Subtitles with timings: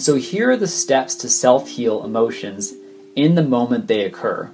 [0.00, 2.72] And so here are the steps to self heal emotions
[3.14, 4.50] in the moment they occur.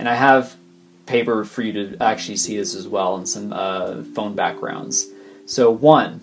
[0.00, 0.56] And I have
[1.06, 5.06] paper for you to actually see this as well and some uh, phone backgrounds.
[5.46, 6.22] So, one,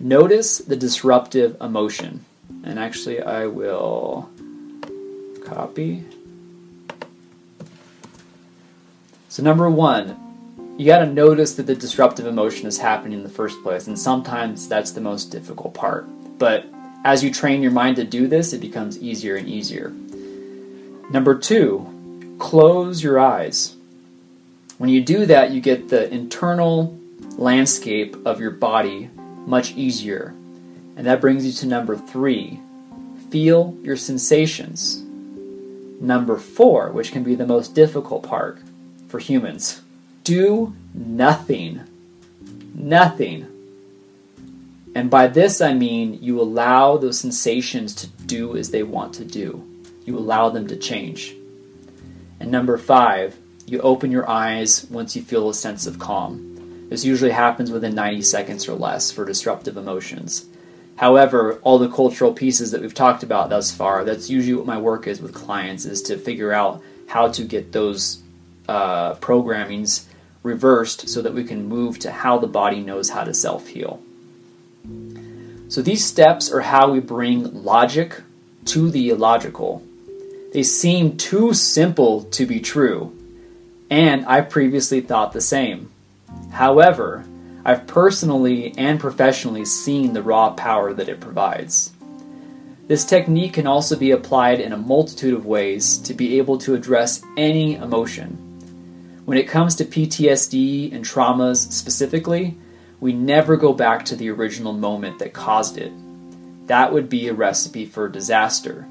[0.00, 2.24] notice the disruptive emotion.
[2.64, 4.28] And actually, I will
[5.44, 6.02] copy.
[9.28, 13.30] So, number one, you got to notice that the disruptive emotion is happening in the
[13.30, 13.86] first place.
[13.86, 16.08] And sometimes that's the most difficult part.
[16.40, 16.66] But
[17.04, 19.90] as you train your mind to do this, it becomes easier and easier.
[21.10, 23.76] Number two, close your eyes.
[24.78, 26.98] When you do that, you get the internal
[27.36, 29.10] landscape of your body
[29.46, 30.34] much easier.
[30.96, 32.60] And that brings you to number three
[33.30, 35.02] feel your sensations.
[36.00, 38.58] Number four, which can be the most difficult part
[39.08, 39.80] for humans,
[40.24, 41.80] do nothing.
[42.74, 43.51] Nothing.
[44.94, 49.24] And by this I mean you allow those sensations to do as they want to
[49.24, 49.66] do.
[50.04, 51.34] You allow them to change.
[52.40, 56.88] And number five, you open your eyes once you feel a sense of calm.
[56.90, 60.46] This usually happens within 90 seconds or less for disruptive emotions.
[60.96, 64.78] However, all the cultural pieces that we've talked about thus far, that's usually what my
[64.78, 68.22] work is with clients, is to figure out how to get those
[68.68, 70.04] uh, programmings
[70.42, 74.02] reversed so that we can move to how the body knows how to self heal.
[75.72, 78.20] So these steps are how we bring logic
[78.66, 79.82] to the illogical.
[80.52, 83.16] They seem too simple to be true,
[83.88, 85.90] and I previously thought the same.
[86.50, 87.24] However,
[87.64, 91.94] I've personally and professionally seen the raw power that it provides.
[92.86, 96.74] This technique can also be applied in a multitude of ways to be able to
[96.74, 98.36] address any emotion.
[99.24, 102.58] When it comes to PTSD and traumas specifically,
[103.02, 105.92] we never go back to the original moment that caused it.
[106.68, 108.86] That would be a recipe for disaster.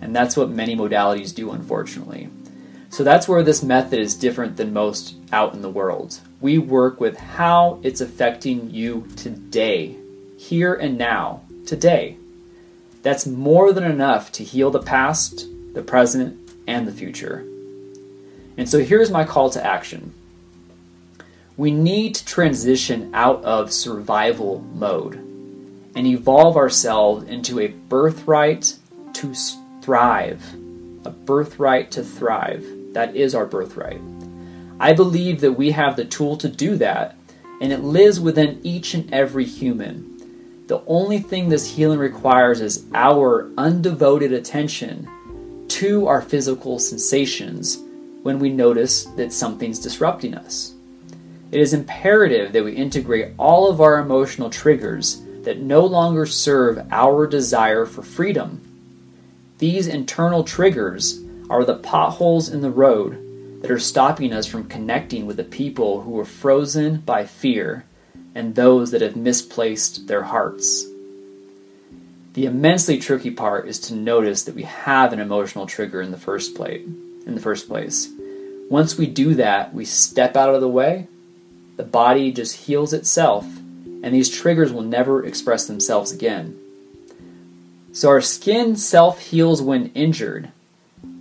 [0.00, 2.28] And that's what many modalities do, unfortunately.
[2.90, 6.18] So that's where this method is different than most out in the world.
[6.40, 9.94] We work with how it's affecting you today,
[10.36, 12.16] here and now, today.
[13.02, 16.36] That's more than enough to heal the past, the present,
[16.66, 17.46] and the future.
[18.56, 20.12] And so here's my call to action.
[21.56, 28.76] We need to transition out of survival mode and evolve ourselves into a birthright
[29.14, 29.32] to
[29.80, 30.42] thrive.
[31.06, 32.62] A birthright to thrive.
[32.92, 34.02] That is our birthright.
[34.78, 37.16] I believe that we have the tool to do that,
[37.62, 40.66] and it lives within each and every human.
[40.66, 45.08] The only thing this healing requires is our undevoted attention
[45.68, 47.78] to our physical sensations
[48.22, 50.75] when we notice that something's disrupting us.
[51.52, 56.84] It is imperative that we integrate all of our emotional triggers that no longer serve
[56.90, 58.60] our desire for freedom.
[59.58, 65.24] These internal triggers are the potholes in the road that are stopping us from connecting
[65.24, 67.84] with the people who are frozen by fear
[68.34, 70.84] and those that have misplaced their hearts.
[72.34, 76.18] The immensely tricky part is to notice that we have an emotional trigger in the
[76.18, 76.86] first place.
[77.26, 78.08] In the first place.
[78.68, 81.08] Once we do that, we step out of the way
[81.76, 86.58] the body just heals itself, and these triggers will never express themselves again.
[87.92, 90.50] So our skin self heals when injured.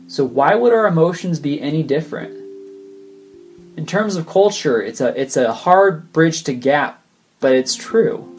[0.07, 2.33] So why would our emotions be any different?
[3.77, 7.01] In terms of culture, it's a it's a hard bridge to gap,
[7.39, 8.31] but it's true.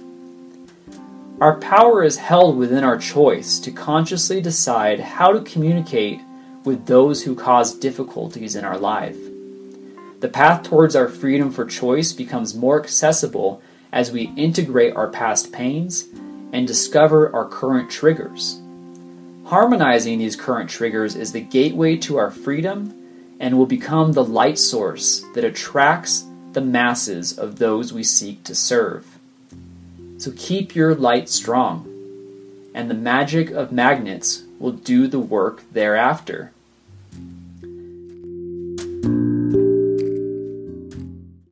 [1.41, 6.21] Our power is held within our choice to consciously decide how to communicate
[6.65, 9.19] with those who cause difficulties in our life.
[10.21, 13.61] The path towards our freedom for choice becomes more accessible
[13.93, 16.07] as we integrate our past pains
[16.53, 18.61] and discover our current triggers.
[19.45, 22.93] Harmonizing these current triggers is the gateway to our freedom
[23.39, 28.55] and will become the light source that attracts the masses of those we seek to
[28.55, 29.07] serve.
[30.17, 31.85] So keep your light strong,
[32.75, 36.53] and the magic of magnets will do the work thereafter.